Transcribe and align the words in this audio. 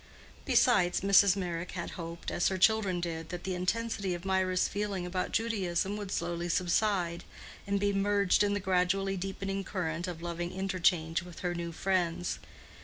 Besides, 0.45 1.01
Mrs. 1.01 1.35
Meyrick 1.35 1.73
had 1.73 1.91
hoped, 1.91 2.31
as 2.31 2.47
her 2.47 2.57
children 2.57 3.01
did, 3.01 3.29
that 3.29 3.43
the 3.43 3.53
intensity 3.53 4.15
of 4.15 4.25
Mirah's 4.25 4.67
feeling 4.67 5.05
about 5.05 5.31
Judaism 5.31 5.95
would 5.95 6.09
slowly 6.11 6.49
subside, 6.49 7.23
and 7.67 7.79
be 7.79 7.93
merged 7.93 8.41
in 8.41 8.55
the 8.55 8.59
gradually 8.59 9.15
deepening 9.15 9.63
current 9.63 10.07
of 10.07 10.23
loving 10.23 10.51
interchange 10.51 11.21
with 11.21 11.41
her 11.41 11.53
new 11.53 11.71
friends. 11.71 12.39